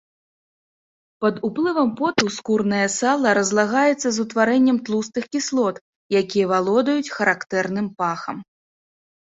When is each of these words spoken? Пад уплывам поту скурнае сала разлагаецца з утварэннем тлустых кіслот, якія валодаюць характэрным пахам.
Пад 1.25 1.35
уплывам 1.49 1.89
поту 1.99 2.25
скурнае 2.37 2.87
сала 2.99 3.29
разлагаецца 3.39 4.07
з 4.15 4.23
утварэннем 4.25 4.77
тлустых 4.89 5.23
кіслот, 5.37 5.75
якія 6.23 6.45
валодаюць 6.57 7.13
характэрным 7.19 7.87
пахам. 8.03 8.37